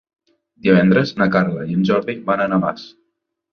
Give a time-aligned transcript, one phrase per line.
[0.67, 2.91] Divendres na Carla i en Jordi van a Navàs.